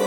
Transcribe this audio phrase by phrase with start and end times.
[0.00, 0.06] こ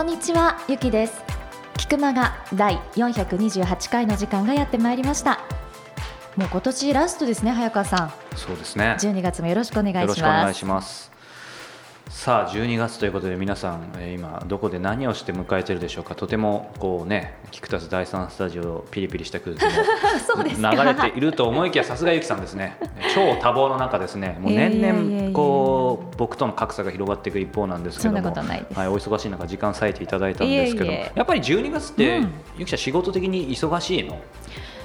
[0.00, 1.22] んにちはゆきです。
[1.78, 5.61] 菊間が第428回の時間がやってまいりました。
[6.36, 8.12] もう今年ラストですね早川さん。
[8.36, 8.96] そうですね。
[8.98, 10.02] 12月もよろしくお願いします。
[10.02, 11.12] よろしくお願いします。
[12.08, 16.14] さあ12月ということで皆さん、えー今どこで何をして迎えてるでしょうか。
[16.14, 19.70] とてもこうねキクタス第三スタジオピリピリした空気も
[20.72, 22.78] 流れていると思いきやさすがゆきさんですね。
[23.14, 24.38] 超多忙の中ですね。
[24.40, 34.18] もう年々こう僕との格差が広がっていく一方なんですけどもはい、お忙しい中時間割いていただいたんですけどやっぱり12月って、うんゆきちゃん仕事的に忙しいの？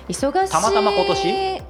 [0.08, 0.52] 忙しい。
[0.52, 1.62] たまたま今年？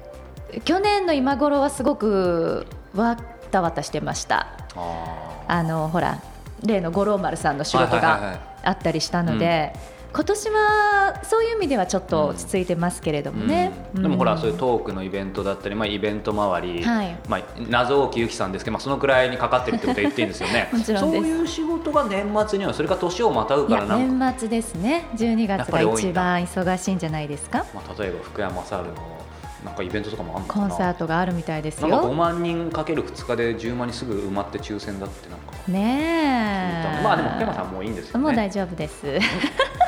[0.64, 3.16] 去年の今頃はすごくわ
[3.50, 4.48] たわたしてました。
[4.76, 6.22] ああのほら
[6.64, 8.32] 例の五郎丸さんの仕事はいはいはいはい。
[8.34, 9.74] があったりしたので、
[10.12, 14.02] 今年はそういう意味ではちょっと落ち着いてますけれどもね、うん。
[14.02, 17.16] でもほらそういうトークのイベントだったり、まあ、イベント周り、はい。
[17.28, 20.68] まあ、謎多きゆきさんですけど、まあ、そのくらいにかかってるってことは言っていいんですよね。
[20.72, 23.86] もちろんそういう仕事が年末にはそれか年をまたぐいやか。
[23.86, 25.06] ら年末ですね。
[25.16, 27.64] 12やっ月が一番忙しいんじゃないですか。
[27.74, 29.17] まあ、例えば福山雅治の
[29.64, 30.68] なんかイベントとかもあるのかな？
[30.68, 35.52] コンサートがあるみたいですなんか5よ万人かける2日で10万人すぐ埋まって抽選だってなんか。
[35.66, 36.96] ねえ。
[36.96, 37.02] た。
[37.02, 38.24] まあでも福山さんもういいんですよね。
[38.24, 39.18] もう大丈夫です。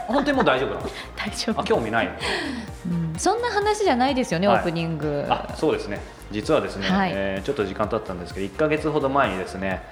[0.09, 0.91] 本当にもう大丈夫なの？
[1.17, 1.61] 大丈夫。
[1.61, 2.13] あ興味ないの？
[3.13, 3.19] うん。
[3.19, 4.57] そんな話じゃないですよね、はい。
[4.59, 5.27] オープニング。
[5.29, 6.01] あそうですね。
[6.33, 7.13] 実はですね、はい。
[7.15, 9.83] えーちょっと時間経ったんですけど1か月ほど前にですね、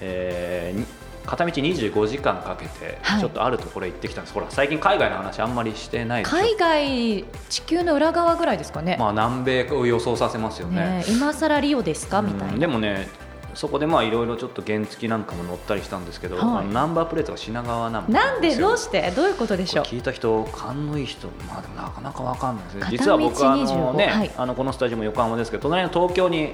[0.00, 0.86] えーに
[1.26, 3.20] 片道25時間かけてはい。
[3.20, 10.76] ちょっとあるところへ行ってきたんです、ほら最近海外の話あんまりしてない海外地球の裏側ぐらいですかね,、まあ南米を予想させますよね。
[10.80, 12.22] ねえ今更リオですか？
[12.22, 12.58] みたいうんな。
[12.60, 13.08] でもね
[13.54, 16.68] そこでまあいろいろちょっと原付なんかも乗ったりしたんですけど、はい。
[16.68, 19.10] ナンバープレートが品川ナンバーなんでどうしして？
[19.16, 19.84] どういうことでしょう？
[19.86, 22.80] 聞いた人勘のいい人まあでもなかなかわかんないですね。
[22.82, 24.30] 片道実は僕はあのね、25はい。
[24.36, 26.52] あのこのスタジオも横浜ですけど隣の東京に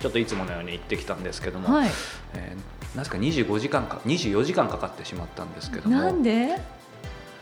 [0.00, 1.90] ちょっといつものように行ってきたんですけども、はい。
[2.34, 5.96] えーなぜか25時間か24時間かかってしまったんですけども。
[5.96, 6.58] なんで？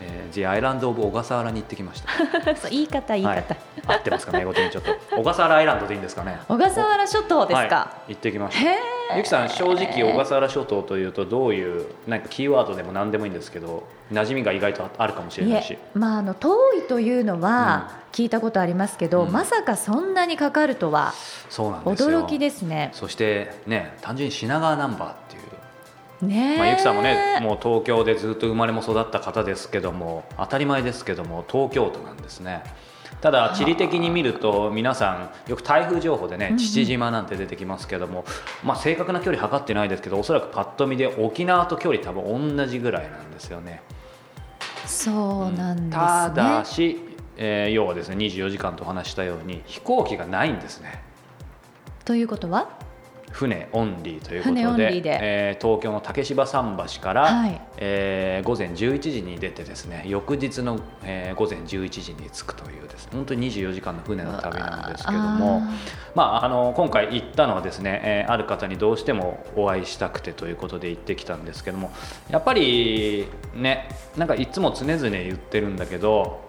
[0.04, 2.08] えー、The Island of 小笠原に行ってきました。
[2.56, 3.44] そう言い方言い方、はい、
[3.86, 5.16] 合ってますかね英語的にちょっと。
[5.16, 6.38] 小笠原アイランドでいいんですかね。
[6.48, 9.16] 小笠原諸島ですか、はい、行ってきました。
[9.16, 15.76] ゆきさん正直小笠原諸島というとどういうなんかキーワードでも何でもいいんですけど馴染みが意外とあるかもしれないし。
[15.94, 19.32] まああの遠いというのは聞いたことありますけど、うん。
[19.32, 21.12] まさかそんなにかかるとは。
[21.48, 22.22] そうなんですよ。
[22.22, 22.90] 驚きですね。
[22.92, 25.21] そしてね単純に品川ナンバー
[26.22, 32.62] ねえ、まあ、ゆきさんもねもう東京でずっと生まれも育った方ですけども当たり前ですけども東京都なんですね。
[33.20, 38.24] ただ地理的に見ると皆さんよく台風情報でね父島なんて出てきますけども、
[38.64, 43.80] まあ、正確な距離測ってないですけどおそらくパッと見で沖縄と距離多分同じぐらいなんですよね。
[44.86, 45.90] そうなんですね。
[45.92, 46.98] ただし、
[47.36, 51.02] えー要はですね24時間とお話ししたように飛行機がないんですね。
[52.04, 52.70] ということは？
[53.32, 55.18] 船オンリーということでで。
[55.20, 57.60] えー東京の竹芝桟橋から、はい。
[57.78, 65.62] えー午前11時に出てですね翌日の、えー午前11時に着くというですね本当に24時間の船の旅なんですけども
[66.14, 71.90] まあ、あの今回行ったのはですね、えーある方にどうしてもお会いしたくてということで行ってきたんですけども
[72.30, 76.40] やっぱりねなんかいつも常々言ってるんだけど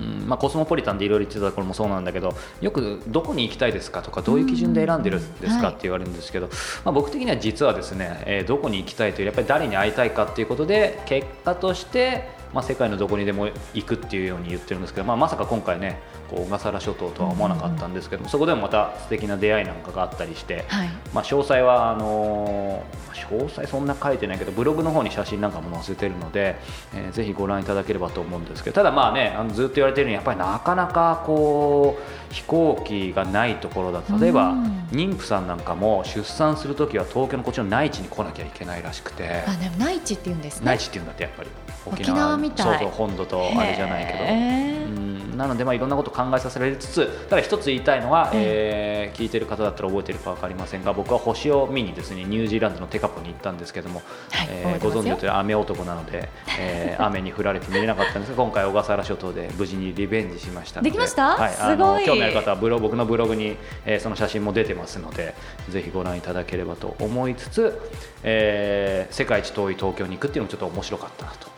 [0.00, 6.48] うんまあ、コスモポリタンでいろいろ言ってた頃もそうなんだけどよくどこに行きたいですかとかどういう基準で選んでるんですかって言われるんですけど、
[6.84, 20.88] まあ、僕的には実はですね、えーどこに行きたいというやっぱり誰に会いたいかっていうことで結果として、まあ、世界のどこにでも行くっていうように言ってるんですけど、まあ、まさか今回ねこう小笠原諸島とは思わなかったんですけども、そこでもまた素敵な出会いなんかがあったりして、はい。
[21.12, 26.56] まあ、詳細はあのー詳細そんな書いてないけどブログの方に写真なんかも載せてるので、
[26.94, 39.44] えーぜひご覧いただければと思うんですけどただまあねあのずっと言われてるようにやっぱりなかなかこう飛行機がないところだと例えばうん妊婦さんなんかも出産するときは東京のこっちの内地に来なきゃいけないらしくて。
[39.46, 40.66] あでも内地って言うんですね。
[40.66, 41.48] 内地っていうんだってやっぱり。
[41.86, 42.66] 沖縄みたい。
[42.66, 44.18] そうそう本土とあれじゃないけど。
[44.24, 45.36] うん。
[45.38, 56.28] なので、まあ、いろんなことを考えさせられつつただ一つ言いたいのは、えー聞いてる方だったら覚えてるか分かりませんが僕は星を見にですねニュージーランドのテカポに行ったんですけども、はいえーご存知の通り雨男なので、
[56.58, 60.90] えー 雨に降られて見れなかったんですが今回小笠原諸島で無事にリベンジしましたので。
[60.90, 61.36] できました？
[61.36, 61.70] はい、すごい。
[61.70, 63.56] あの興味ある方はブロ僕のブログに、
[63.86, 65.34] えーその写真も出てますので
[65.68, 67.80] ぜひご覧いただければと思いつつ、
[68.22, 71.48] えー世界一遠い東京に行くっていうのもちょっと面白かったなと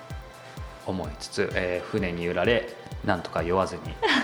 [0.87, 2.69] 思いつつ、えー、船に揺られ
[3.05, 3.83] なんとか酔わずに、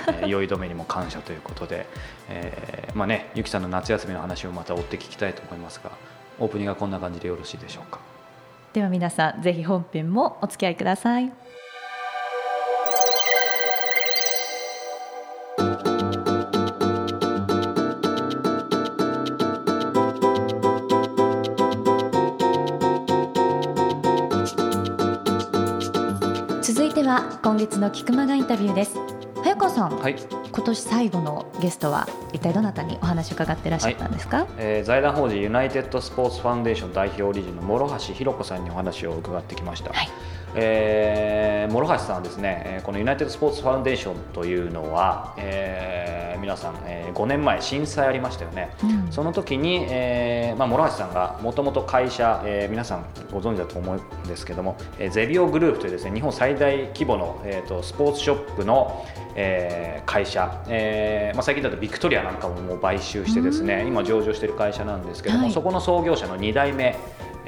[0.08, 1.87] えー、 酔い止めにも感謝ということで、
[2.29, 5.91] えー、まあねゆきさんの夏休みの話をまた追って聞きたいと思いますが
[6.41, 8.00] オープニングはこんな感じでよろしいでしょうか？
[8.73, 11.32] では皆さんぜひ本編もお付き合いください
[27.58, 28.96] 月の菊間がインタビューです。
[29.43, 30.16] 早川さん、はい、
[30.52, 40.08] 今年最後のゲストは一体どなたにお話を伺っていらっしゃったんですか、はい、えー、財団法人ユナイテッドスポーツファンデーション代表理事の諸橋弘子さんにお話を伺ってきました、はい、
[40.55, 42.79] えー、諸橋さんはですね。
[42.89, 66.97] このユナイテッドスポーツファンデーションというのは、えー、皆さん、えー、5年前震災ありましたよね、うん、その時に、えーまあ、諸橋さんがもともと会社、えー、皆さんご存知だと思うんですけども、えー、ゼビオグループというですね日本最大規模の、えーと、スポーツショップの、えー、会社、えーまあ、最近だとビクトリアなんかももう買収してですね、今上場している会社なんですけども、はい、そこの創業者の2代目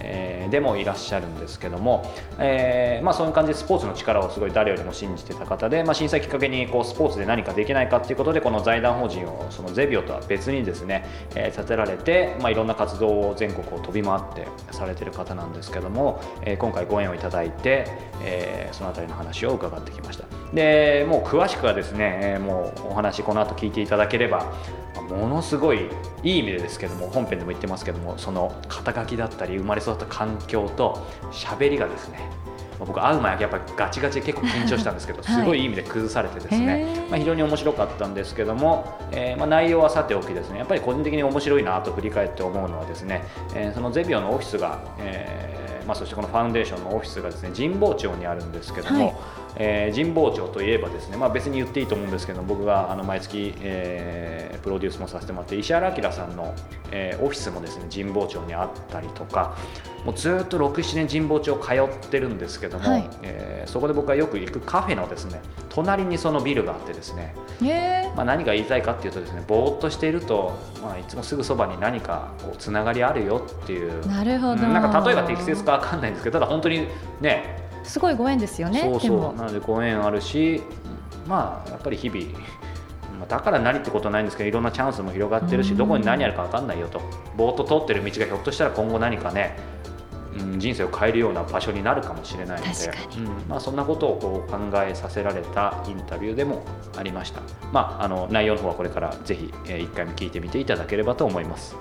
[0.02, 11.04] え、でもいらっしゃるんですけども、えーまあ、そういう感じでスポーツの力をすごい誰よりも信じてた方で、まあ、震災きっかけにこうスポーツで何かできないかということでこの財団法人をそのゼビオとは別にですね、
[11.34, 17.86] えー、立てられて、まあ、いろんな活動を全国を飛び回ってされてる方なんですけども、え、今回ご縁をいただいて、
[18.22, 20.24] え、その辺りの話を伺ってきました。
[20.52, 24.52] でもう詳しくはですね、もうお話この後聞いていただければ
[25.08, 25.88] ものすごい
[26.22, 32.18] いい意味でですけども本編でも言ってますけどもその肩書きだったり生まれ育った環境と喋りがですね
[32.78, 43.22] 僕会う前はやっぱりガチガチで結構緊張したんですけど、すごいいい意味で崩されてですね、まあ、非常に面白かったんですけども、えー、まあ内容はさておきですねやっぱり個人的に面白いなと振り返って思うのはですね、
[43.54, 49.14] えー、そのゼビオのオフィスが、えーまあ、そしてこのファウンデーションのオフィスがですね神保町にあるんですけども、はい
[49.56, 56.54] えー、神保町といえばですね、まあ、別に言っていいと思うんですけど僕があの毎月、えー、プロデュースもさせてもらって石原明さんの、
[56.90, 59.56] えー、オフィスもですね神保町にあったりとか
[60.04, 67.34] もうずっと67年神保町通ってるんですけども、はい、えー、そこで僕がよく行くカフェのですね隣にそのビルがあってですね、
[68.16, 74.06] まあ、何が言いたいかっていうとですねぼーっとしていると、まあ、いつもすぐそばに何かこうつながりあるよっていう。
[74.06, 76.86] なるほど、なんか例えば適切か分かんないんですけどただ本当に
[77.20, 79.36] ねすごいご縁ですよねそうそう。
[79.36, 80.62] なのでご縁あるし
[81.26, 82.20] まあやっぱり日々
[83.28, 87.00] だから何ってことないんですけどいろんなチャンスも広がってるしどこに何あるか分かんないよと。
[87.36, 89.56] ぼーっと通ってる道がひょっとしたら今後何かね、
[90.38, 92.70] うん、人生を変えるような場所になるかもしれないので、
[93.18, 96.64] うんまあ、そんなことをこう考えさせられたインタビューでも
[96.96, 97.40] ありました、
[97.72, 101.76] まあ、あの内容の方はこれからぜひ、えー、1回目聞いてみていただければと思います。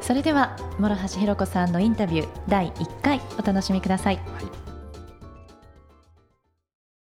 [0.00, 4.63] それでは諸橋弘子さんのインタビュー第1回お楽しみください、はい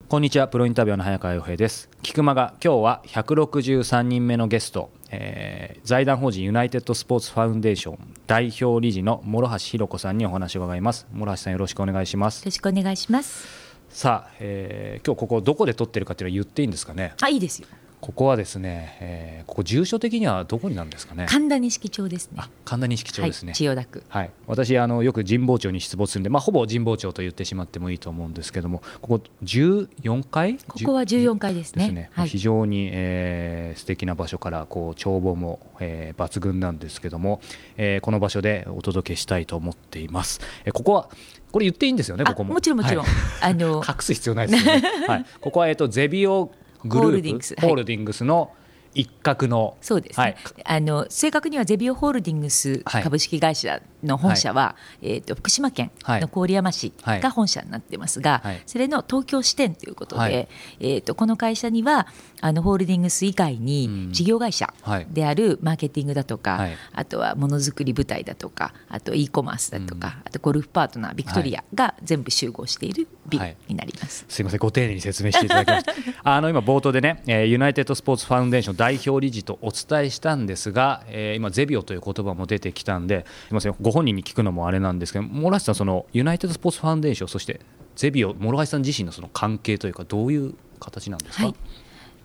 [0.09, 0.47] こんにちは。
[0.47, 1.91] プロインタビューの早川洋平です。
[2.01, 11.09] 菊間が今日は163人目のゲスト、えー、財団法人ユナイテッドスポーツファウンデーション代表理事の諸橋弘子さんにお話を伺います。
[11.13, 12.43] 諸橋さんよろしくお願いします。
[12.43, 13.49] よろしくお願いします。
[13.89, 17.15] さあ、えー、今日ここどこで撮ってるかっていうのは言っていいんですかね？
[17.21, 17.67] あいいですよ
[18.01, 21.27] ここはですね、えー、ここ住所的にはどこになるんですかね？
[21.29, 22.43] 神田錦町ですね。
[22.65, 23.49] 神田錦町ですね。
[23.49, 24.03] はい、千代田区。
[24.09, 24.31] はい。
[24.47, 30.59] 私あのよく神保町に出没するんで、まあほぼ神保町と言ってしまってもいいと思うんですけども、ここ十四階？
[30.69, 31.87] ここは十四階ですね。
[31.87, 37.41] すねはい、非常に、えー、素敵な場所からこう眺望も、えー、抜群なんですけども、
[37.77, 40.41] えー、この場所でお届けしたいと思っています。
[40.65, 41.09] えー、ここは
[41.51, 42.25] これ言っていいんですよね。
[42.25, 42.55] ここも？
[42.55, 43.05] もちろんもちろん。
[43.05, 43.11] は
[43.49, 44.83] い、あの 隠す必要ないですよね。
[45.09, 45.27] はい。
[45.41, 46.53] ここはえっ、とゼビオ
[46.85, 48.53] グループホールディングスの
[48.97, 60.49] 一角のそうですね、はい、あの正確にはゼビオホールディングス株式会社の本社は、はい、えーと、福島県の郡山市が本社になってますが、はい、それの東京支店ということで、
[60.81, 62.07] えーと、この会社には
[62.41, 64.73] あのホールディングス以外に事業会社
[65.11, 75.93] であるマーケティングだとか、あとはものづくり部隊だとかあと e コマースだとか、あとゴルフパートナービクトリアが全部集合しているビルになります、すみませんご丁寧に説明していただきました。
[76.25, 87.61] あの今冒頭でね、えー、ユナイテッドスポーツファウンデーション代表理事とお伝えしたんですが、えー、今、ゼビオという言葉も出てきたんで、すみません、ご本人に聞くのもあれなんですけど、諸橋さん、そのユナイテッド・スポーツ・ファンデーション、そして
[87.97, 91.45] ゼビオ、諸橋さん自身のその関係というか、どういう形なんですか？
[91.45, 91.55] はい。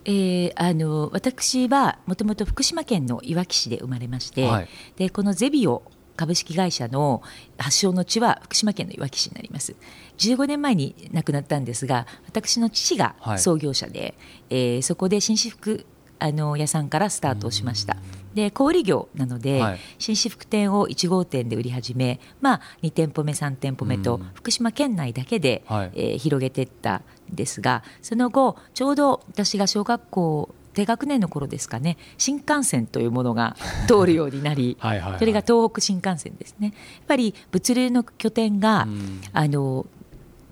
[0.03, 5.83] えー、あの私はもともと福島県のいわき市で生まれまして、はい、でこのゼビオ
[6.21, 7.23] 株式会社の
[7.57, 9.75] 発祥の地は福島県のいわき市になります。
[10.19, 14.13] 15年前に亡くなったんですが私の父が創業者で、はい、
[14.49, 15.87] えー、そこで紳士服
[16.19, 17.97] あの屋さんからスタートしました。
[18.35, 31.97] で小売業なので、はい、紳士服店を1号店で売り始め、まあ、2店舗目、3店舗目と、福島県内だけで、はい、えー、広げていったんですがその後、ちょうど私が小学校低学年の頃ですかね。
[32.17, 33.55] 新幹線というものが
[33.87, 34.77] 通るようになり
[35.19, 36.67] それが東北新幹線ですね。
[36.67, 38.87] やっぱり物流の拠点が、
[39.33, 39.85] あの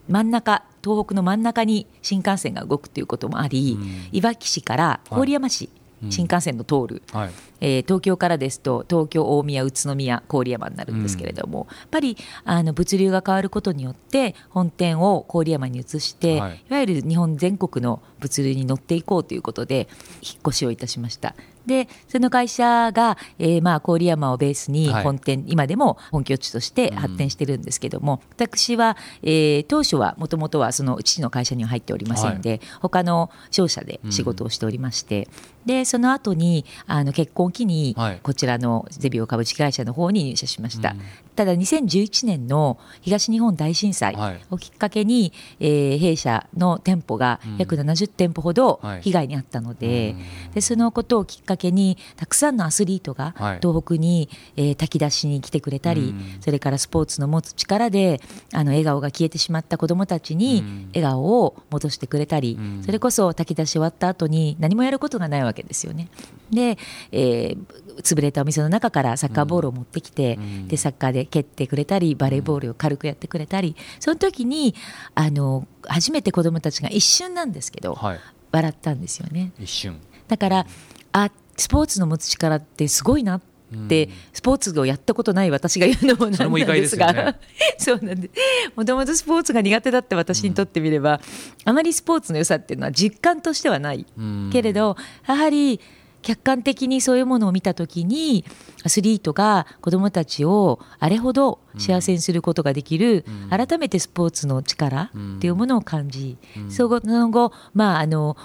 [0.07, 3.77] 真ん中東北の真ん中に新幹線が動くということもあり、
[4.11, 5.69] いわき市から郡山市、
[6.09, 19.87] 新幹線の通る、はい、えー、東京からですと東京、大宮、宇都宮、郡山になるんですけれども、うん、やっぱりあの物流が変わることによって本店を郡山に移して、はい、いわゆる日本全国の物流に乗っていこうということで
[20.21, 21.35] 引っ越しをいたしました。
[21.69, 35.27] でその会社が、えー、まあ郡山をベースに本店、はい、今でも本拠地として発展してるんですけども、うん、私は、えー、当初はもともとはその父の会社には入っておりませんで、はい、他の商社で仕事をしておりまして、
[35.61, 41.01] うん、でその後にあの結婚を機に、こちらのゼビオ株式会社の方に入社しました、うん、
[41.39, 44.17] ただ2011年の東日本大震災
[44.49, 45.31] をきっかけに、
[45.61, 50.17] えー、弊社の店舗が約70店舗ほど被害に遭ったので,、
[50.53, 54.27] でそのことをきっかけにたくさんのアスリートが東北に、
[54.57, 58.19] えー、炊き出しに来てくれたり、それからスポーツの持つ力で
[58.51, 66.09] あの笑顔が消えてしまった子どもたちに笑顔を戻してくれたり、それこそ炊き出し終わった後に何もやることがないわけですよね。
[66.51, 66.77] で、
[67.13, 74.75] えー、潰れたお店の中からサッカーボールを持ってきて、でサッカーで蹴ってくれたりバレーボールを軽くやってくれたりその時に
[75.15, 78.19] あの初めて子どもたちが一瞬なんですけど、はい、
[78.51, 79.51] 笑ったんですよね。
[79.59, 79.99] 一瞬。
[80.27, 80.65] だから
[81.11, 83.41] あスポーツの持つ力ってすごいなっ
[83.87, 87.39] てスポーツをやったことない私が言うのもなんですが、ね、
[87.77, 88.29] そうなんで
[88.75, 91.21] もともとスポーツが苦手だった私にとってみれば、
[91.65, 94.05] あまりスポーツの良さっていうのは実感としてはない、
[94.51, 94.95] けれど
[95.27, 95.79] やはり
[96.21, 98.45] 客観的にそういうものを見た時に
[98.83, 108.37] アスリートが子どもたちをあれほど幸せにすることができる、うん、改めてスポーツの力っていうものを感じ、うん、その後、まあ、あの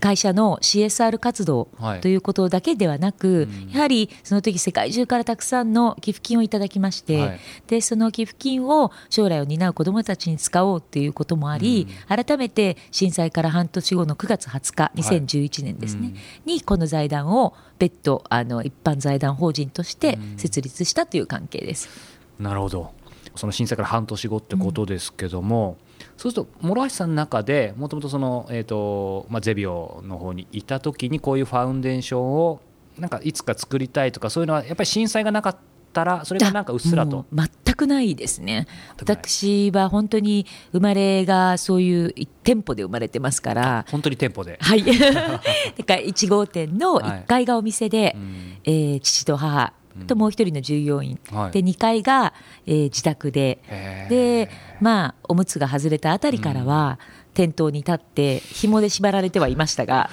[0.00, 1.68] 会社の CSR 活動
[2.00, 16.14] ということだけではなく、はい、やはりその時世界中からたくさんの寄付金をいただきまして、はい、でその寄付金を将来を担う子どもたちに使おうということもあり、うん、改めて震災から半年後の9月20日2011年ですね、はい、
[16.46, 21.88] にこの財団を別途あの一般財団法人として設立したという関係です。
[22.38, 22.92] なるほど。
[23.36, 25.89] その震災から半年後ってことですけども、うん
[26.20, 32.60] そうすると諸橋さんの中でもともとその、えーとまあ、ゼビオの方にいた時にこういうファウンデーションを
[32.98, 35.56] なんかいつか作りたいとかそういうのはやっぱり震災がなかっ
[35.94, 37.24] たらそれがなんかうっすらと。
[37.32, 38.66] 全くないですね。
[38.98, 43.86] 私は本当に生まれがそういう店舗で生まれてますから。
[43.90, 44.58] 本当に店舗で。
[44.60, 44.84] はい。
[44.84, 45.00] だか
[45.96, 48.14] ら1号店の1階がお店で、はい、
[48.64, 49.72] えー、父と母
[50.06, 52.32] ともう一人の従業員、はい、で2階が、
[52.66, 53.58] えー、自宅で。
[54.08, 60.10] で、まあ、おむつが外れたあたりからは、うん、店頭に立って紐で縛られてはいましたが。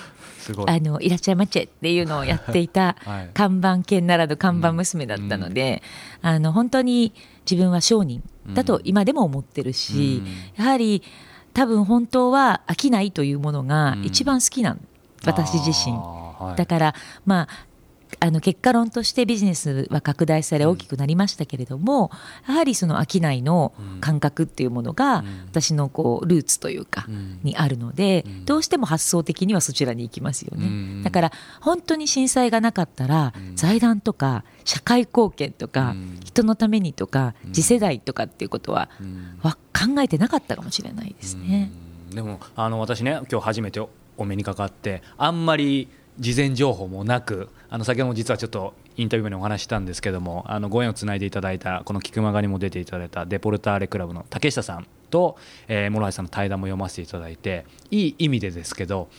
[0.65, 2.95] あのいらっしゃいませっていうのをやっていた
[3.33, 5.83] 看板犬ならぬ看板娘だったので、
[6.23, 7.11] うん、あの本当に
[7.49, 10.23] 自分は商人だと今でも思ってるし、
[10.57, 11.03] うん、やはり
[11.53, 14.79] 多分本当は飽きないというものが一番好きなん、
[15.25, 15.97] 私自身。
[16.55, 17.66] だから、まあ、
[18.19, 22.11] あの結果論としてビジネスは拡大され大きくなりましたけれども、
[22.47, 27.05] やはりその商いの感覚っていうものが私のこうルーツというか
[27.43, 31.03] にあるので、どうしても発想的にはそちらに行きますよね。
[31.03, 38.89] だから本当に震災がなかったら財団とか社会貢献とか人のためにとか次世代とかっていうことは
[39.43, 41.71] 考えてなかったかもしれないですね。
[42.13, 43.81] でもあの私ね今日初めて
[44.17, 59.09] お目にかかってあんまり事前情報もなくあの先ほども実はちょっとインタビューにお話したんですけどもあのご縁をつないでいただいたこの「菊間が」にも出ていただいたデポルターレクラブの竹下さんと、えー、諸橋さんの対談も読ませていただいていい意味でですけど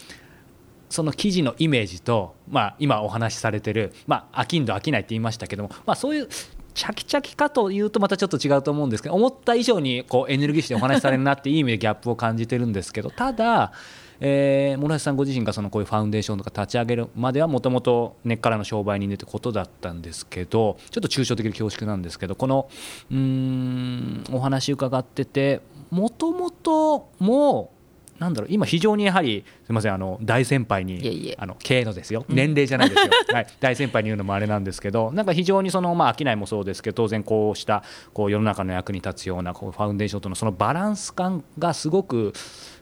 [0.90, 6.28] その記事のイメージと、まあ、今お話しされてる、まあ、飽きんど飽きないって言いましたけども、まあ、そういう
[6.74, 13.72] チャキチャキかというとまたちょっと違うと思うんですけど思った以上にこうエネルギッシュでお話しされるなっていい意味でギャップを感じてるんですけどただ
[14.20, 22.68] えー、諸橋さんご自身がそのこういうファウンデーションとか立ち上げるまではもともと根っからの商売人でってことだったんですけどちょっと抽象的で恐縮なんですけどこの
[23.10, 25.60] うんお話伺ってて
[25.90, 27.72] もともとも
[28.18, 32.24] なんだろう今非常にやはりすみませんあの大先輩にあの経営のですよ。
[32.28, 42.32] 年齢じゃないですよ、 はい、大先輩に言うのもあれなんですけどなんか非常にそのまあ商いもそうですけど当然こうしたこう世の中の役に立つようなこうファウンデーションとのそのバランス感がすごく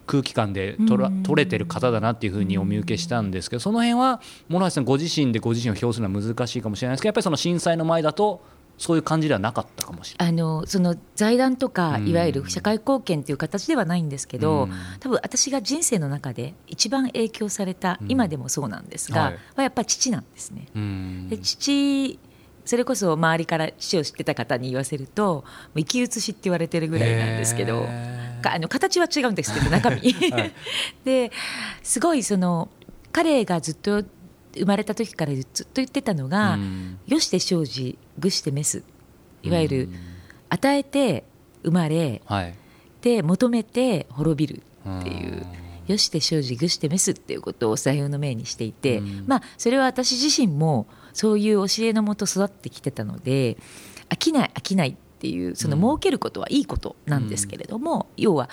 [0.06, 8.40] 空気感で取ら取れてる方だなっていうふうにお見受けしたんですけどその辺は諸橋さんご自身でご自身を表するのは難しいかもしれないですけどやっぱりその震災の前だと
[8.78, 10.28] そういう感じではなかったかもしれない。
[10.28, 20.68] あのその財団とか、いわゆる社会貢献という形ではないんですけど、うん、多分私が人生の中で一番影響された、うん、今でもそうなんですが、はい、はやっぱり父なんですね。
[20.74, 22.18] うん、で父
[22.66, 25.44] それこそ周りから父を知ってた方に言わせると
[25.76, 27.86] 生き写しって言われてるぐらいなんですけど
[28.54, 30.52] あの形は違うんですけど中身、はい、
[31.04, 31.30] で
[31.82, 32.68] すごいその
[33.12, 34.04] 彼がずっと
[34.54, 36.58] 生まれた時からずっと言ってたのが
[37.06, 38.82] 「よして生じ愚してメス」
[39.42, 39.88] いわゆる
[40.48, 41.24] 与えて
[41.62, 42.54] 生まれ、はい、
[43.02, 45.46] で求めて滅びるっていう。
[45.86, 53.56] よして生じ愚してメスっていうことをお採用の命にしていて、まあそれは私自身もそういう教えのもと育ってきてたので
[54.08, 54.96] 飽きない飽きないっ
[55.26, 58.48] ていうその儲けることはいいことなんですけれども、要は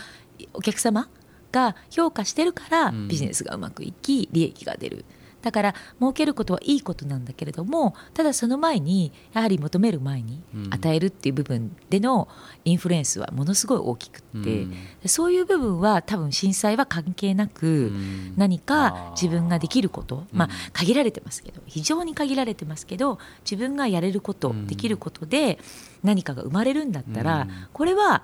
[0.54, 1.08] お客様
[1.52, 5.06] が評価してるからビジネスがうまくいき利益が出る。
[5.44, 12.28] だから儲けることはいいことなんだけれどもただその前にやはり求める前に与えるっていう部分での
[12.66, 14.74] インフルエンスはものすごい大きくって、うん、
[15.06, 17.92] そういう部分は多分震災は関係なく
[18.38, 25.60] 何か自分ができること、まあ限られてますけど非常に限られてますけど自分がやれることできることで
[26.04, 28.24] 何かが生まれるんだったらこれは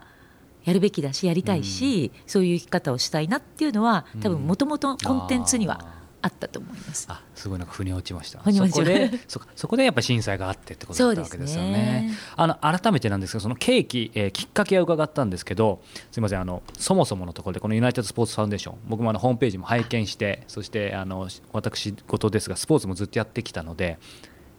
[0.66, 7.06] やるべきだしやりたいし、そういう生き方をしたいなっていうのは多分もともとコンテンツにはあったと思います。
[7.10, 8.40] あ、すごいなんか腑に落ちました。
[8.40, 11.72] そこで、 そそこでやっぱ震災があってってことだったわけですよね。
[11.72, 23.98] ねあの改めてなんですけど、その契機、えー、きっかけは伺ったんですけど、すみませんあのそもそものところでこのユナイテッドスポーツファウンデーション、僕もあのホームページも拝見して、そしてあの私事ですがスポーツもずっとやってきたので、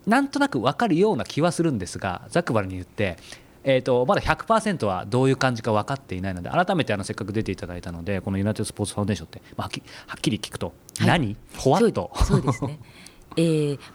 [0.06, 3.16] なんとなく分かるような気はするんですが、ザックバルに言って。
[3.62, 9.70] えーと、まだ100%はどういう感じか分かっていないので改めてあのせっかく出ていただいたのでこのユナイテッド・スポーツファウンデーションって、まあ、は
[10.16, 12.10] っきり聞くと何、はい、ほわっと。
[12.24, 12.78] そうですね。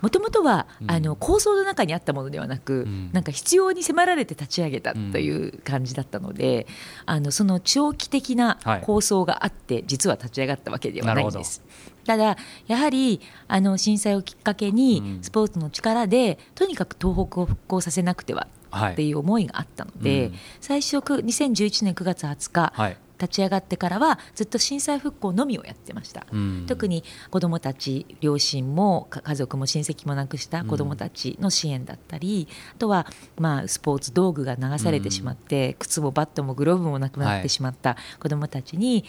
[0.01, 6.67] もともとは、うん、あの構想の中にあったものではなく、うん、なんか必要に迫られて立ち上げたという感じだったので、
[7.07, 11.61] うん、あのその長期的な構想があって、はい、実は立ち上がったわけではないんです。
[12.05, 18.47] ただやはりあの震災をきっかけにスポーツの力で、とにかく東北を復興させなくては
[18.91, 33.07] っていう思いがあったので、はいうん、最初2011年9月20日、はい、立ち上がってからはずっと震災復興のみをやってました、うん、特に子どもたち両親も家族も親戚も亡くした子どもたちの支援だったり、あとは
[33.37, 39.05] まあスポーツ道具が流されてしまって、靴もバットもグローブもなくなってしまった子どもたちに、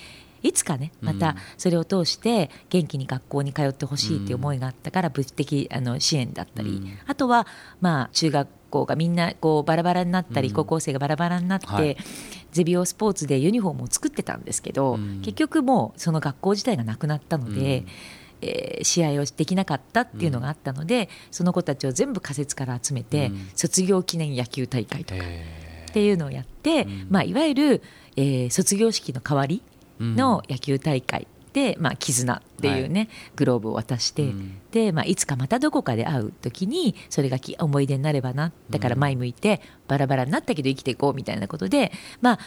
[0.46, 7.46] いつかねまたそれを通して元気に学校に通ってほしいという思いがあったから物的あの支援だったり、あとは
[7.80, 11.96] まあ中学校がみんなこうバラバラになったり、高校生がバラバラになって、はい、
[12.52, 17.84] ゼビオスポーツでユニフォームを作ってたんですけど、結局もうその学校自体がなくなったので。
[18.42, 27.82] えー、試合をできなかったっていうのがあったので、その子たちを全部仮設から集めて、卒業記念野球大会とかっていうのをやって、まあ、いわゆる、
[28.14, 29.62] えー、卒業式の代わり
[30.00, 38.52] の野球大会で、まあ、絆っていうね、はい、グローブを渡して、うん、で、まあ、いつかまたどこかで会う時にそれが思い出になればな。
[38.68, 42.38] だから前向いてバラバラになったけど生きていこうみたいなことでまあ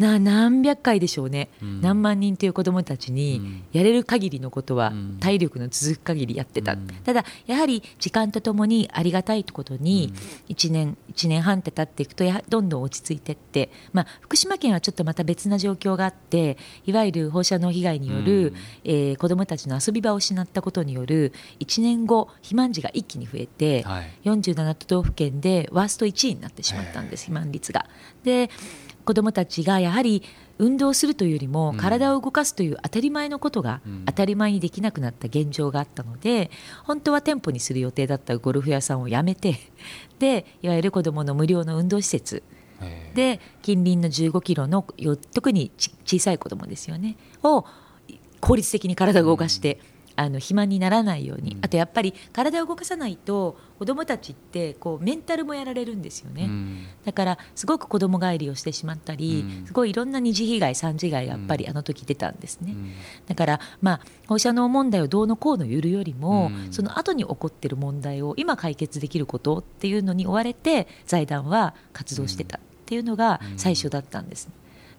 [0.00, 10.14] な何百回でしょうね、うん、何万人という子どもたちにやれる限りのことは体力の続く限りやってた、うん、ただやはり時間とともにありがたいことに
[10.48, 27.84] 1年1年半って経っていくとやどんどん落ち着いていって、まあ、福島県はちょっとまた別な状況があっていわゆる放射能被害による、うん、えー、子どもたちの遊び場を失ったことによる1年後肥満児が一気に増えて、はい、47都道府県でワースト1位になってしまったんです肥満率が。
[28.24, 28.48] で
[29.04, 30.22] 子どもたちがやはり
[30.58, 36.50] 運動するというよりも体を動かすという当たり前のことが当たり前にできなくなった現状があったので
[36.84, 39.56] 本当は店舗にする予定だったゴルフ屋さんをやめて
[40.18, 42.42] でいわゆる子どもの無料の運動施設
[43.14, 44.84] で近隣の15キロの
[45.32, 45.70] 特に
[46.04, 47.64] 小さい子どもですよねを
[48.40, 49.80] 効率的に体を動かして
[50.20, 62.92] あの肥満にならないように、あとやっぱり体を動かさないと子どもたちってこうメンタルもやられるんですよね、うん、だからすごく子供帰りをしてしまったり、うん、すごいいろんな二次被害三次被害がやっぱりあの時出たんですね、うん、
[63.26, 74.50] だからまあ放射能問題をどうのこうの言うよりも、その後に起こっている問題を今解決できることっていうのに追われて財団は活動してたっていうのが最初だったんです、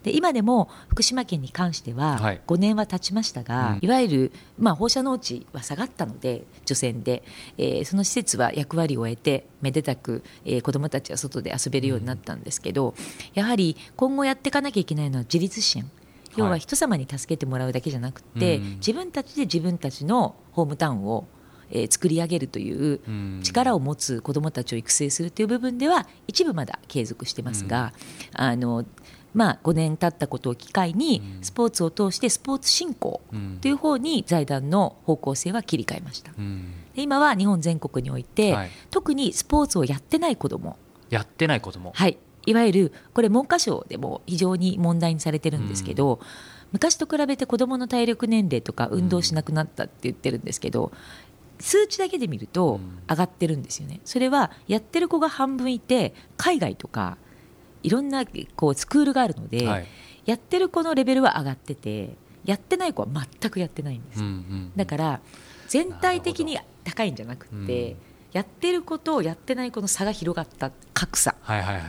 [0.04, 7.24] で今でも福島県に関しては5年は経ちましたが、はいいわゆる、まあ、放射能値は下がったので除染で、
[7.58, 12.96] えー、その施設は役割を終えてめでたく、えー、子どもたちは外で遊べるようになったんですけど、うん、
[13.34, 15.90] やはり今後やっていかなきゃいけないのは自立支援。
[16.38, 21.28] 要は人様に助けてもらうだけじゃなくて、はい、自分たちで自分たちのホームタウンを
[21.72, 23.00] えー、作り上げるという
[23.42, 27.94] 力を持つ子どもたちを育成するという部分では一部まだ継続してますが、
[28.34, 28.86] あの
[29.34, 33.22] まあ、5年経ったことを機会にスポーツを通してスポーツ振興
[33.62, 40.78] という方に財団の方向性は切り替えました、で今は日本全国において、はい、特にスポーツをやってない子ども
[41.10, 42.17] やってない子どもはい。
[42.46, 46.20] いわゆるこれ文科省でも非常に問題にされてるんですけど、
[46.72, 50.91] 昔と比べて子どもの体力年齢とか運動しなくなったって言ってるんですけど、
[51.60, 54.02] 数値だけで見ると上がってるんですよね。
[54.06, 57.17] それはやってる子が半分いて海外とか
[57.84, 58.24] いろんな
[58.56, 59.88] こうスクールがあるので、はい、
[60.26, 62.15] やってる子のレベルは上がってて
[62.46, 65.22] やってない子は全くやってないんです、うんうん、だから
[65.67, 67.96] 全体的に高いんじゃなくて、
[68.34, 71.36] やってる子とやってない子の差が広がった格差、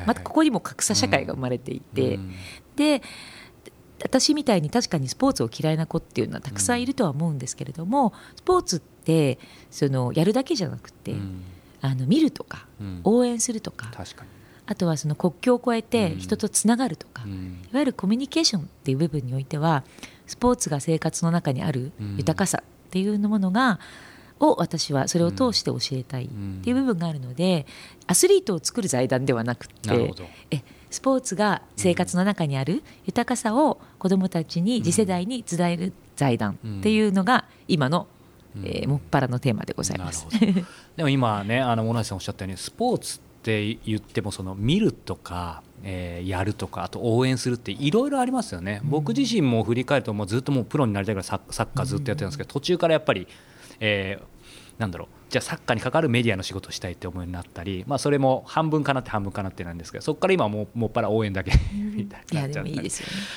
[0.07, 2.35] またここにも格差社会が生まれていて、うん、
[2.77, 3.03] で
[4.05, 9.39] 私みたいに確かにスポーツを嫌いな子っていうのはたくさんいるとは思うんですけれども、スポーツって
[9.71, 11.15] そのやるだけじゃなくて、
[11.81, 12.67] あの見るとか、
[13.05, 13.91] 応援するとか
[14.67, 19.85] あとはその国境を越えて人とつながるとか、いわゆるコミュニケーションっていう部分においては
[20.27, 23.81] スポーツが生活の中にある豊かさっていうものが、
[24.43, 26.29] を私はそれを通して教えたいっ
[26.63, 27.67] ていう部分があるので、
[28.07, 30.15] アスリートを作る財団ではなくて
[30.51, 38.09] えスポーツが生活の中にある豊かさを子どもたちに次世代に伝える財団っていうのが今の、
[38.57, 40.27] えー、もっぱらのテーマでございます。
[40.97, 53.27] でも今ねあの小梨さんおっしゃったようにスポーツって言ってもその見るとかえー、やるとかあと応援するっていろいろありますよね、うん、僕自身も振り返るともうずっともうプロになりたいからサッカーずっとやってたんですけど、途中からやっぱり、
[53.81, 55.09] えー、なんだろう。
[55.29, 62.65] じゃあサッカーにかかるメディアの仕事をしたいって思いになったり、まあ、それも半分かなって半分かなってなんですけどそこから今ももっぱら応援だけみたいになっちゃっ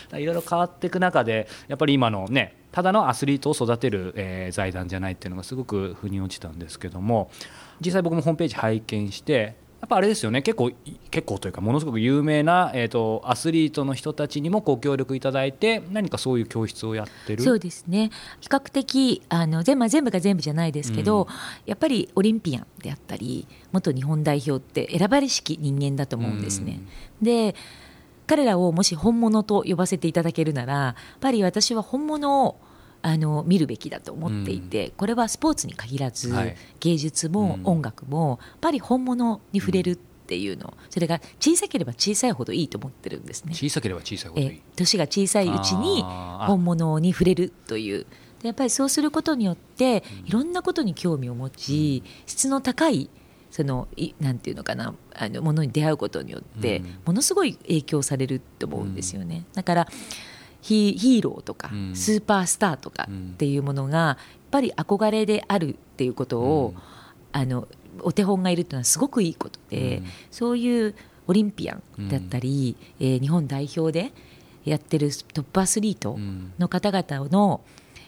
[0.09, 7.31] たりいろいろ変わっていく中でやっぱり今のねただのアスリートを育てる、えー、財団じゃないっていうのがすごく腑に落ちたんですけども
[7.79, 10.41] 実際僕もホームページ拝見してやっぱあれですよね。
[10.41, 10.71] 結構
[11.11, 17.43] 結構というかものすごく有名な、えーと、アスリートの人たちにもご協力いただいて何かそういう教室をやってる。
[17.43, 18.09] そうですね。
[18.41, 21.27] 比較的あの全,、まあ、全部が全部じゃないですけど、うん、
[21.65, 26.79] やっぱりオリンピアンであったり元日本代表って選ばれしき人間だと思うんですね。
[27.21, 27.55] うん、で
[28.27, 32.59] 彼らをもし本物と呼ばせていただけるならやっぱり私は本物を
[33.05, 43.53] あの見るべきだと思っていて、うん、これはスポーツに限らず、はい、芸術も音楽もやっぱり本物に触れるっていうの、それが小さければ小さいほどいいと思ってるんですね。
[43.53, 44.61] 小さければ小さいほどいい。
[44.75, 48.07] 年が小さいうちに本物に触れるという。
[48.41, 53.09] やっぱりそうすることによっていろんなことに興味を持ち、質の高い
[53.51, 53.87] その
[54.19, 59.45] なんていうのかなあのものに出会うことによってものすごい影響されると思うんですよね。
[59.53, 59.87] だから
[60.65, 64.17] ヒーローとかスーパースターとかっていうものがやっ
[64.51, 66.73] ぱり憧れであるっていうことを、
[67.31, 67.67] あの
[68.01, 70.01] お手本がいるっていうのはすごくいいことで、
[70.31, 70.95] そういう
[71.27, 74.11] オリンピアンだったり、え日本代表で
[74.63, 76.17] やってるトップアスリート
[76.57, 77.61] の方々の、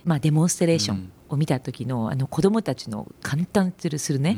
[0.04, 4.38] まあ、デモンストレーションを見た時のあの子供たちの簡単するね、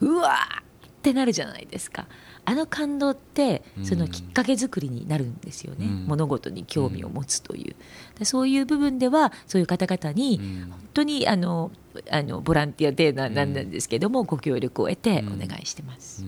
[0.00, 2.06] うわーってなるじゃないですか
[2.46, 7.76] あの感動ってそのきっかけ作りになるんですよね、うん、物事に興味を持つという、
[8.20, 11.70] うん、そういう部分ではそういう方々に本当にあの
[12.10, 16.24] あのボランティアでななんなんですけどもご協力を得てお願いしてます。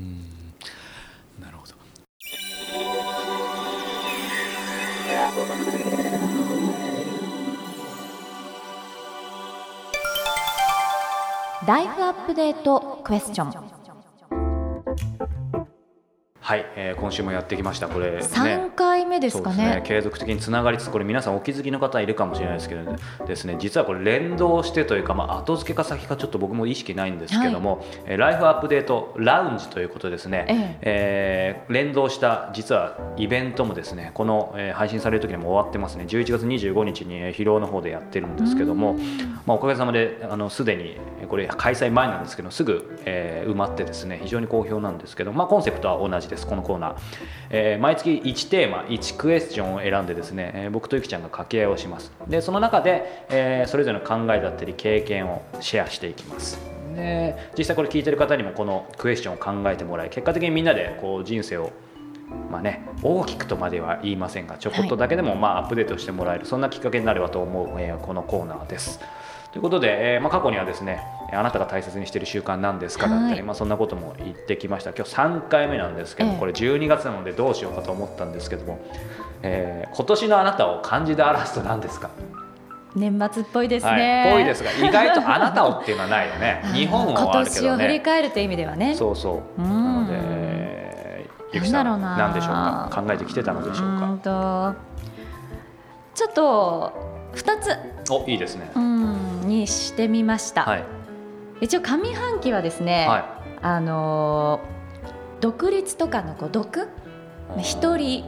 [1.41, 1.75] なるほど。
[11.67, 13.76] ライフアップデートクエスチョン
[16.47, 17.89] はい、えー、今週もやってきました。
[17.89, 23.57] これ、ね、3回目ですかね、ね、継続的につながりつつこれ皆さんお気づきの方いるかもしれないですけど、ね、ですね。
[23.59, 30.79] 実はこれ連動してというか、まあ、後付けか先かちょっと僕も意識ないんですけども、はい、えライフアップデートラウンジということですね、ええ。
[30.83, 36.05] えー、連動した実はイベントもですねこの、えー、配信される時にも終わってますね。
[36.07, 38.95] 11月25日に疲労の方でやってるんですけども、
[39.47, 46.97] まあ、おかげさまであのすでにこれ開催前なんですけどすぐ、えー、埋まってですね非常に好評なんですけど、まあ、コンセプトは同じですこのコーナー、
[47.51, 52.13] えー、毎月1テーマ1クエスチョンを選んでですね、えー、僕とゆきちゃんが掛け合いをします。
[52.29, 56.59] でその中で、えー、それぞれの考えだったり経験をシェアしていきます。
[56.95, 61.71] で実際これ聞いてる方にもこのクエスチョンを考えてもらい結果的にみんなでこう人生を
[62.51, 68.99] まあね、大きくとまでは言いませんがちょこっとだけでもまあアップデートしてもらえる、そんなきっかけになればと思う、えー、このコーナーです。
[69.53, 71.01] ということで、えーまあ、過去にはですね
[71.33, 73.09] あなたが大切にしている習慣なんですか？
[73.09, 78.79] だったり、まあ、そんなことも言ってきました今日3回目なんですけど、これ12月なのでどうしようかと思ったんですけども、
[79.43, 82.11] えー、今年のあなたを漢字で表すと何ですか？
[82.95, 84.23] 年末っぽいですね。
[84.25, 86.63] はい、ぽいですが、意外とあなたをっていうのはないよね。
[86.73, 87.69] 日本はあるけどね。
[87.69, 88.95] 今年を振り返るという意味ではね。
[88.95, 89.61] そうそう。
[89.61, 92.91] なので、ゆきさん、なんでしょうか？
[92.91, 94.75] 考えてきてたのでしょうか？
[96.15, 96.93] ちょっと
[97.35, 97.77] 二つ。
[98.11, 98.71] お、いいですね。
[99.45, 100.63] にしてみました。
[100.65, 100.85] はい、
[101.61, 103.07] 一応上半期はですね。
[103.09, 103.25] はい、
[103.63, 104.61] あの
[105.41, 106.89] 独立とかのこう独
[107.59, 108.25] 一人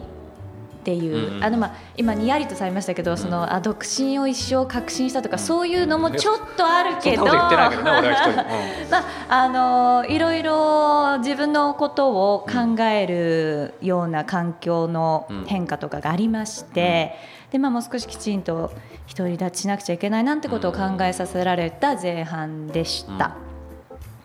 [0.89, 17.17] っていう、うん、あのまあ今にやりとされましたけど、うん、そのあ独身を一生確信したとか、うん、そういうのもちょっとあるけど、 まああのいろいろ自分のことを考えるような環境の変化とかがありまして、
[17.51, 18.73] でまあもう少しきちんと
[19.15, 23.37] 独り立ちしなくちゃいけないなんてことを考えさせられた前半でした。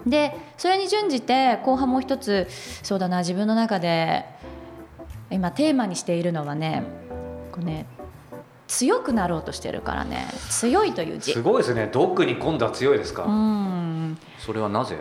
[0.08, 2.48] でそれに準じて後半もう一つ
[2.84, 4.26] そうだな自分の中で
[5.34, 6.84] 今テーマにしているのはね
[7.52, 7.86] こうね
[8.68, 11.34] 強くなろうとしてるからね強いという字。
[11.34, 11.90] すごいですね。
[11.92, 13.26] ドッグに今度は強いですか。
[13.26, 14.18] うん。
[14.40, 14.98] それはなぜ？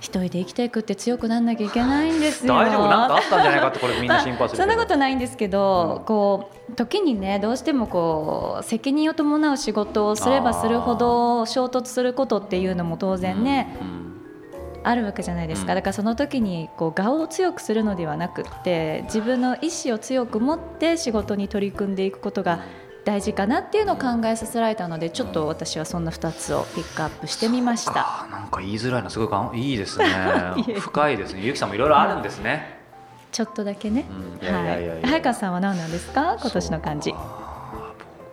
[0.00, 2.54] 一人で生きていくって強くなんなきゃいけないんですよ。
[2.54, 2.88] 大丈夫？
[2.88, 14.11] なんかあったんじゃないかってこれみんな心配するそんなことないんですけど、うん、こう時にねどうしてもこう責任を伴う仕事をすればするほど衝突することっていうのも当然ね、うんうん
[14.84, 22.64] あるわけじゃないですか、だからその時にこう顔を強くするのではなくって自分の意思を強く持って仕事に取り組んでいくことが
[23.04, 28.26] 大事かなっていうのを考えさせられたのでちょっと私はそんな2つをピックアップしてみました。
[28.30, 30.06] なんか言いづらいのすごいいいですね。
[30.78, 31.40] 深いですね。
[31.42, 32.78] ゆきさんもいろいろあるんですね、
[33.32, 34.04] ちょっとだけね、
[34.42, 35.02] うん、はい。
[35.04, 36.36] 早川さんは何なんですか。
[36.40, 37.14] 今年の漢字。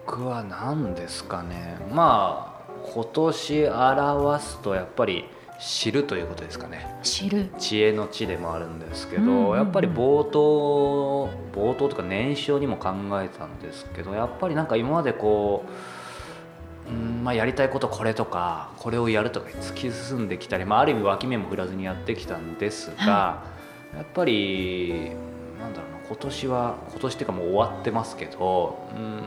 [0.05, 1.77] 僕は何ですかね。
[1.91, 5.25] まあ今年表すとやっぱり
[5.59, 6.87] 知るということですかね。
[7.03, 7.49] 知る。
[7.57, 15.65] 知恵の知でもあるんですけど、うんうんうん、やっぱり冒頭冒頭とか年少にも考えたんですけどやっぱりなんか今までこ
[16.87, 23.43] う、うんまあ、やりたいことこれとかこれをやるとか突き進んできたり、まあ、ある意味脇目も振らずにやってきたんですが、は
[23.93, 25.11] い、やっぱり
[25.59, 29.23] なんだろうな今年は今年っていうかもう終わってますけどうん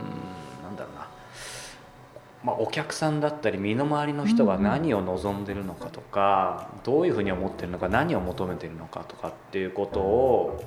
[2.43, 10.63] まあ、お客さんだったり身の回りの人が何を望んでるのかとか、どういうふうに思ってるのか何を求めてるのかとかっていうことを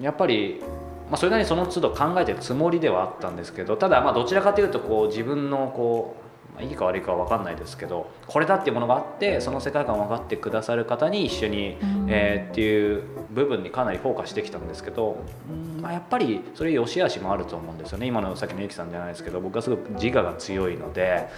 [0.00, 0.60] やっぱり、
[1.10, 6.21] まあ、それなりにその都度考えてるつもりではあったんですけどただまあどちらかというとこう自分のこう
[6.54, 18.06] まあ、いいか悪いかは分かんないですけどこれだっていうものがあってその世界観を分かってくださる方に一緒に、うん、えー、っていう部分にかなりフォーカスしてきたんですけど、うんまあ、やっぱりそれ良し悪しもあると思うんですよね。
[18.06, 21.28] 今のさっきのゆきさんじゃないですけど僕はすごく自我が強いので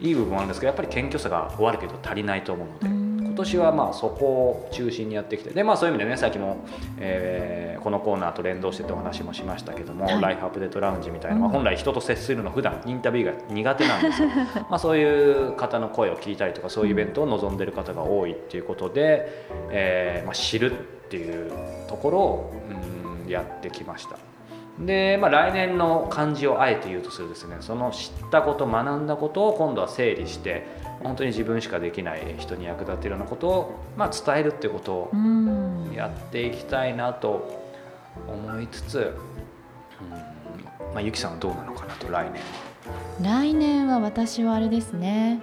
[0.00, 2.86] いい部分もあるんですけどやっぱり謙虚さが悪けど足りないと思うので。
[2.88, 3.04] うん
[3.34, 6.64] 今年はまあそこを中心にやってきてで、まあ、そういう意味でねさっきも、
[6.98, 14.28] えー、このコーナーと連動しててお話もしましたけども、はい、ライフアップデートラウンジみたいな、まあ、本来人と接するの普段インタビューが苦手なんですよ
[14.70, 20.74] まあそういう方の声を聞いたりとかそういうイベントを望んでる方が多いっていうことで、えーまあ、知るっ
[21.08, 21.50] ていう
[21.88, 22.52] ところを、
[23.24, 24.16] うん、やってきました。
[24.78, 30.66] で、まあ、来年の漢字をあえて言うとするですねその知ったこと学んだことを今度は整理して
[31.02, 35.10] 本当に自分しかできない人に役立てるようなことを、まあ、伝えるっていうことを
[35.94, 37.62] やっていきたいなと
[38.26, 42.42] 思いつつ、うんまあ、ゆきさんはどうなのかなと来年。
[43.22, 45.40] 来年は私はあれですね。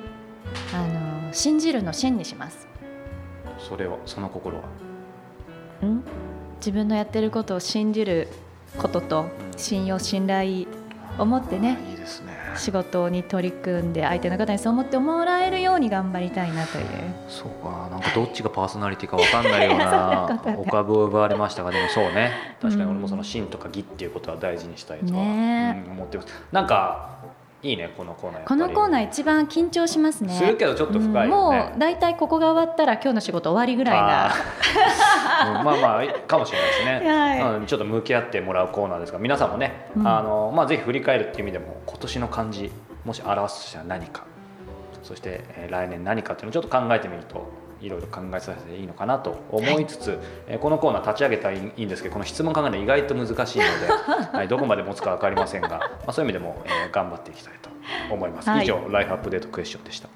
[0.73, 2.67] あの信じるの信にします。
[3.57, 4.63] それをその心は？
[5.85, 6.03] ん？
[6.57, 8.27] 自分のやってることを信じる
[8.77, 9.25] ことと
[9.57, 10.65] 信用信頼
[11.17, 12.41] を持ってねいいですね。
[12.57, 16.85] 仕事に取り組んで相手の方にそう思ってもらえるように頑張りたいなという。
[17.29, 17.87] そうか。
[17.89, 22.31] なんかどっちがパーソナリティか分かんないようなお株を奪われましたがでもそうね。
[22.61, 26.27] 確かに俺もその真とか義っていうことは大事にしたいとは、ね、思ってます。
[26.51, 27.09] なんか
[27.63, 30.33] いいねこのコーナーこのコーナー一番緊張しますね。
[30.33, 31.23] するけどちょっと深い、ね。
[31.23, 34.33] うん、もう大体ここが終わったら今日の仕事終わりぐらいな。
[35.63, 42.71] まあまあかもしれないですね、はい、ちょっと向き合ってもらうコーナーですが皆さんもね、うん、あのまあ、ぜひ振り返るっていう意味でも今年の漢字
[43.05, 44.23] もし表すとしたら何か。
[45.03, 53.69] そして、えー、来年何かっていうのをちょっと考えてみるといろいろ考えさせていいのかなと思いつつ、はい、えー、このコーナー立ち上げたらいいんですけどこの質問考えるの意外と難しいので、
[54.37, 57.69] はい、どこまで持つか分かりませんが、まあ、そういう意味でも、えー、頑張っていきたいと
[58.13, 58.49] 思います。
[58.51, 60.09] 以上、ライフアップデートクエスチョンでした。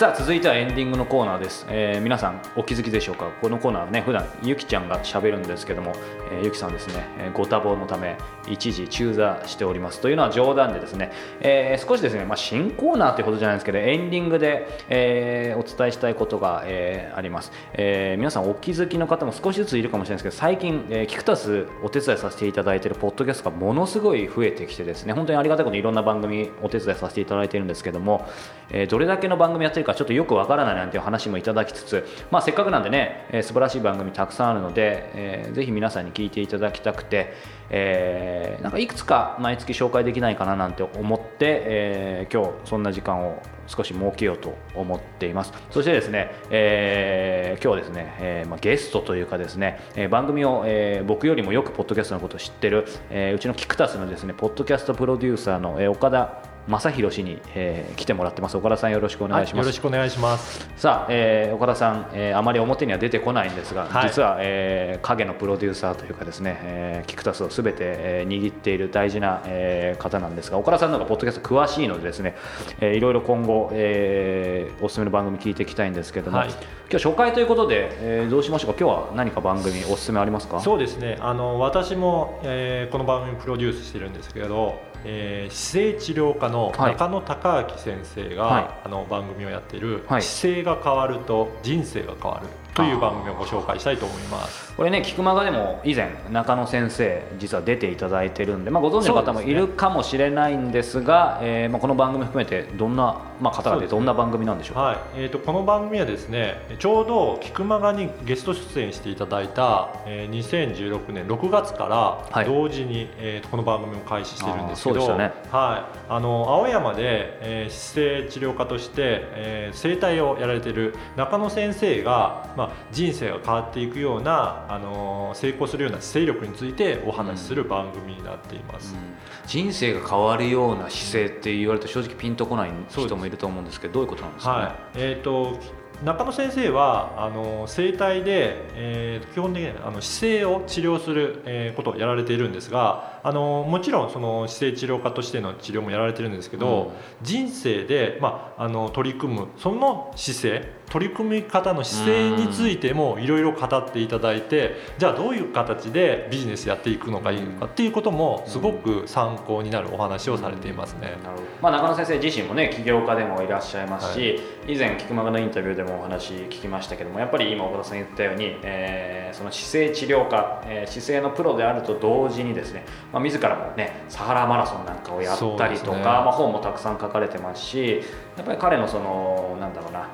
[0.00, 3.26] さあ続いてはエンディングのコーナーです、えー、皆さんお気づきでしょうか？
[3.42, 5.92] このコーナーはね普段ゆきちゃんがしゃべるんですけども、
[6.32, 8.16] えー、ゆきさんですね、えー、ご多忙のため
[8.48, 28.26] 一時中座しておりますというのは冗談でですね、えー、少しですね、まあ、新コーナーということじゃないですけどエンディングで、えー、お伝えしたいことが、えー、あります、えー、皆さんお気づきの方も少しずついるかもしれないですけど最近、えー、キクタスお手伝いさせていただいているポッドキャストがものすごい増えてきてですね本当にありがたいことにいろんな番組お手伝いさせていただいているんですけども、
[28.70, 37.32] えー、どれだけの番組やってるかちょっとよくわからないなんていう話もいただきつつ、まあ、せっかくなんでね、えー、素晴らしい番組たくさんあるので、えー、ぜひ皆さんに聞いていただきたくて、
[37.70, 45.52] えー、なんかいくつか毎月紹介できないかななんて思って、えー、今日そんな時間を少し設けようと思っています。
[45.70, 58.56] そしてですね、えー、今日ですね、えーまあ、ゲストというかですね、えー、番組を、えー、僕よりもよくポッドキャストのことを知ってる、えー、うちのキクタスのですねポッドキャストプロデューサーの、えー、岡田正弘氏に、えー、来てもらってます。
[58.56, 60.68] 岡田さんよろしくお願いします、はい、よろしくお願いします。
[60.76, 72.36] さあ、えー、岡田さん、えー、あまり表には出てこないんですが、はい、実は、えー、影のプロデューサーというかですね、えー、キクタスをすべて、えー、握っている大事な、えー、方なんですが岡田さんの方がポッドキャスト詳しいのでですね、
[72.80, 78.76] えー、いろいろ今後、えー、おすすめの番組聞いていきたいんですけども、はい、今日初回ということで、えー、どうしましょうか？
[78.78, 80.60] 今日は何か番組おすすめありますか？
[80.60, 81.18] そうですね。
[81.20, 104.98] あの私も、えー、この番組プロデュースしてるんですけどえー、姿勢治療科の中野孝明先生が、はい、あの番組をやっている、はい、姿勢が変わると人生が変わるという番組をご紹介したいと思いますこれね菊間がでも以前中野先生実は出ていただいてるんで、まあ、ご存知の方もいるかもしれないんですが、ねえー、まあ、この番組含めてどんな、まあ、方がでどんな番組なんでしょうか、はい。
[105.16, 129.00] えーと、この番組はですねちょうど菊間がにゲスト出演していただいた、えー、2016年6月から同時に、はい、えーと、この番組を開始してるんですけど、ね、はい、あの青山で、えー、姿勢治療科として、えー、整体をやられている中野先生が、まあ、人生が変わっていくような、あの成功するような姿勢力についてお話しする番組になっています、うん。
[129.00, 129.04] うん、
[129.46, 134.74] 人生が変わるような姿勢って言われると正直ピンとこない人もいると思うんですけどどういうことなんですか、ね、はい。
[134.94, 135.58] えーと
[136.04, 161.16] 中野先生はあの整体で、えー、基本的にあの姿勢を治療する、えー、ことをやられているんですがあのもちろんその姿勢治療家としての治療もやられてるんですけど、うん、人生で、まあ、あの取り組むその姿勢取り組み方の姿勢についてもいろいろ語っていただいてじゃあどういう形でビジネスやっていくのがいいのかっていうこともすごく参考になるお話をされていますね。
[161.22, 161.42] なるほど。
[161.62, 178.02] まあ、中野先生自身もね起業家でもいらっしゃいますし、はい、以前菊間のインタビューでもお話聞きましたけどもやっぱり今岡田さん言ったように、えー、その姿勢治療家、えー、姿勢のプロであると同時にですね、まあ、自らもねサハラマラソンなんかをやったりとか、ね、まあ、本もたくさん書かれてますし
[178.36, 180.08] やっぱり彼のそのなんだろうな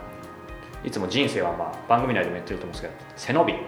[0.87, 3.61] いつも人生は、まあ、番組内でも言ってると思うんですけど背伸び、うん、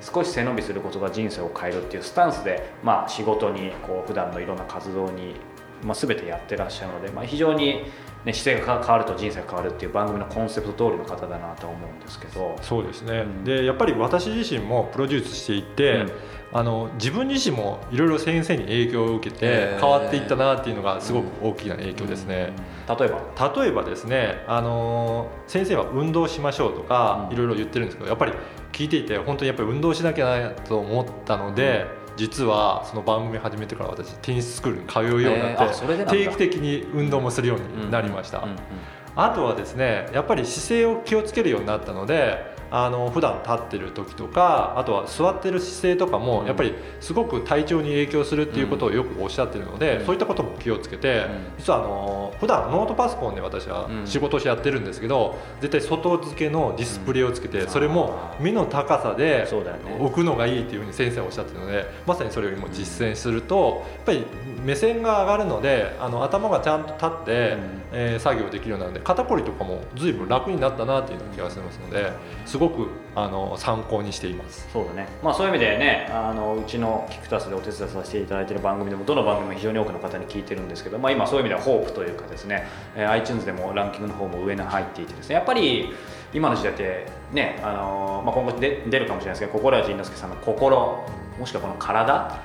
[0.00, 5.34] 少し背伸びすることが人生を変えるっていうスタンスで、まあ、仕事にこう普段のいろんな活動に、
[5.82, 7.82] まあ、全てやってらっしゃるので、まあ、非常に、
[8.24, 12.56] ね、姿勢が変わると人生が変わるっていう番組のコンセプト通りの方だなと思うんですけど。
[12.62, 16.12] そうですね、うん、でやっぱり私自身もプロデュースしていて、うん。
[16.52, 22.52] あの自分自身もいろいろ先生に影響を受けて変わっていったなっていうのがすごく大きな影響ですね。
[22.98, 23.60] 例えば。
[23.62, 28.32] 例えばですねあの先生は運動しましょうとかいろいろ言ってるんですけどやっぱり
[28.72, 32.00] 聞いていて本当にやっぱり運動しなきゃなと思ったので。
[32.16, 38.46] 実はその番組始めてから私テニススクールに通うようになって、定期的に運動もするようになりました、
[39.16, 59.46] あとはですねやっぱり姿勢を気をつけるようになったのであの普段立ってる時とかあとは座ってる姿勢とかもやっぱりすごく体調に影響するっていうことをよくおっしゃってるので、うん、そういったことも気をつけて、うん、実はあの普段ノートパソコンで私は仕事をしてやってるんですけど、絶対外付けのディスプレイをつけて、それも目の高さで
[59.98, 64.24] 置くのがいいっていうふうに先生はおっしゃってるのでまさにそれを今実践するとやっぱり
[64.64, 67.56] 目線が上がるのであの頭がちゃんと立って、
[67.92, 72.12] えー、作業できるようになるので肩こりとかも随分楽になったなっていう気がしますので
[72.44, 74.68] すごくあの参考にしています。
[74.72, 85.92] そうだね、まあ、そういう意味でねあのうちのキクタスでお手伝いさせていただいている番組でもどの番組も非常に多くの方に聞いてるんですけど、まあ、今そういう意味ではホープというかですね、えー、iTunes でもランキングの方も上に入っていてですねやっぱり
[86.32, 91.04] 今の時代ってね、あのまあ、今後で出るかもしれないですけど心谷仁之助さんの心
[91.38, 92.38] もしくはこの体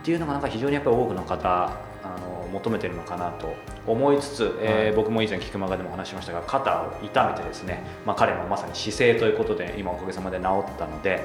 [0.00, 3.54] っていうのがなんか非常にやっぱり多くの方あの求めているのかなと
[3.86, 11.20] 思いつつ、えー、僕も以前菊間がでも話しましたが肩を痛めてですね、まあ、彼のまさに姿勢ということで今おかげさまで治ったので、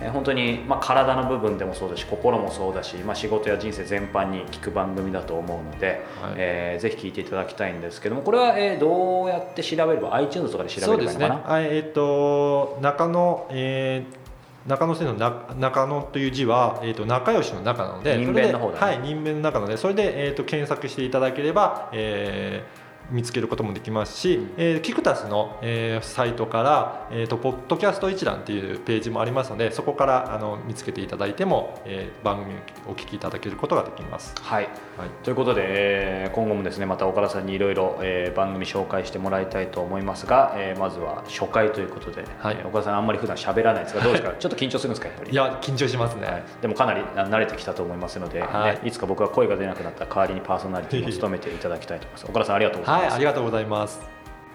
[0.00, 14.19] えー、本当に、まあ、体の部分でもそうだし心もそうだし、まあ、仕事や人生全般に聞く番組だと思うので、はい、えー、ぜひ聞いていただきたいんですけどもこれは、えー、どうやって調べれば iTunes とかで調べればいいのかな、ね、えーと、中野、えー
[14.66, 15.14] 中野線の
[15.58, 22.79] 中野という字は、えーと、仲良しの中なので人弁の方だ、ね、はい人弁の中なのでそれで、えーと、検索していただければ、えー
[23.10, 34.34] 見つけることもできますし、えー、キクタスの、えー、サイトから、えーと、ポッドキャスト一覧っていうページもありますのでそこからあの見つけていただいても、えー、番組をお聞きいただけることができます。
[34.40, 34.64] はい、
[34.96, 37.98] はい、ということで、えー、今後もですねまた岡田さんにいろいろ
[38.34, 44.32] 番組紹介してもらいたいと思いますが、えー、まずは初回ということで、はい、岡田さんあんまり普段喋らないですがどうですか？
[44.38, 45.30] ちょっと緊張するんですかやっぱり？
[45.30, 48.74] いや緊張しますね、はい、でもかなり慣れてきたと思いますので、はい。
[48.74, 52.26] ね、いつか僕は声が出なくなった代わりにパーソナリティを務めていただきたいと思います。
[52.26, 54.00] 岡田さんありがとうございます、はい、ありがとうございます。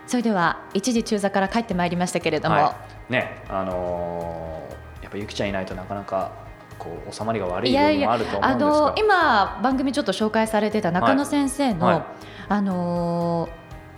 [0.08, 2.76] それでは一時中座から帰ってまいりましたけれども、は
[3.10, 6.32] い、ねあのー、やっぱゆきちゃんいないとなかなか
[6.78, 8.78] こう収まりが悪い部分もあると思うんですが。
[8.84, 11.96] あの今番組ちょっと紹介されてた中野先生の、はい。
[11.96, 12.06] はい、
[12.50, 13.50] あのー、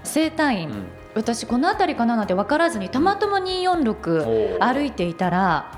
[0.03, 0.85] 生体院、うん、
[1.15, 5.71] 私この辺りかななんて分からずにたまたま246歩いていたら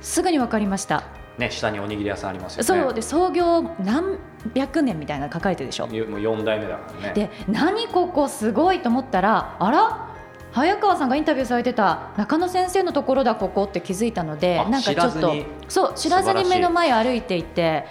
[0.00, 1.04] すぐに分かりました。
[1.38, 2.64] ね、下におにぎり屋さんありますよね。
[2.64, 4.18] そうで創業何
[4.54, 5.86] 百年みたいな書かれてるでしょ。
[5.86, 7.12] もう4代目だからね。
[7.14, 10.10] で何ここすごいと思ったらあら？
[10.52, 15.34] 早川さんがインタビューされてた中野先生のところだここって気づいたのでなんかちょっと
[15.66, 17.86] そう知らずに目の前歩いていて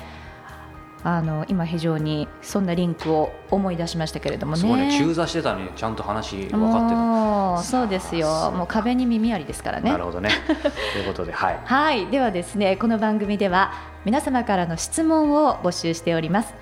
[1.06, 4.60] あの今非常にそんなリンクを思い出しましたけれどもね。
[4.60, 7.64] すごいね中座してたのにちゃんと話分かってた。
[7.64, 8.51] そうですよ。
[8.51, 9.91] もう壁に耳ありですからね。
[9.91, 10.30] なるほどね。
[10.93, 11.60] ということで、はい。
[11.66, 13.74] はい、ではですね、この番組では
[14.06, 16.54] 皆様からの質問を募集しております。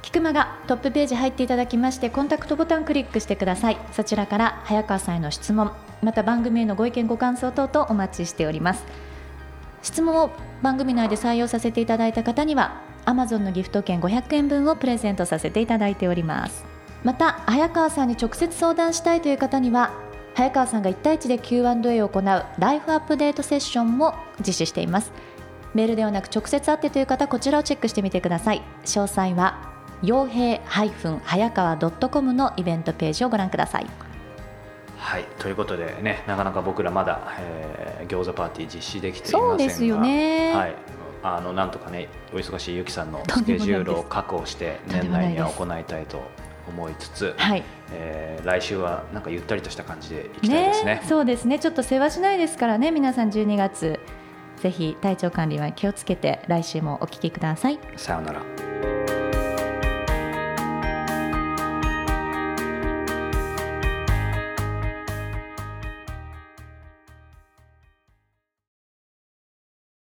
[0.00, 5.72] 菊間がトップページ入っていただきましてコンタクトボタンクリックしてくださいそちらから早川さんへの質問
[6.02, 8.84] また番組へのご意見ご感想等々お待ちしております
[9.80, 10.30] 質問を
[10.60, 16.64] 番組内で採用させていただいた方には Amazon のギフト券500円分をプレゼントさせていただいております。
[17.04, 19.92] また早川さんに直接相談したいという方には
[20.34, 22.22] 早川さんが1対1で Q&A を行う
[22.58, 25.12] ライフアップデートセッションも実施しています。
[25.74, 28.62] メールではなく直接会ってという方こちらをチェックしてみてください。
[28.84, 29.72] 詳細は
[30.02, 30.60] 傭兵
[31.24, 33.86] 早川 .com のイベントページをご覧ください。
[34.98, 39.48] はいということでねなかなか僕らまだ、えー、餃子パーティー実施できていませんが。
[39.48, 40.74] そうですよね、はい、
[41.22, 46.22] あのなんとかねお忙しいゆきさんのスケジュールを確保して年内には行いたいと
[46.68, 47.62] 思いつつ、はい。
[47.92, 51.58] えー、来週はなんかゆったりとした感じでいきたいですね、ね、そうですね。
[51.58, 54.00] ちょっと世話しないですからね皆さん12月。
[54.56, 57.80] ぜひ体調管理は気をつけて来週もお聞きください。
[57.96, 58.51] さようなら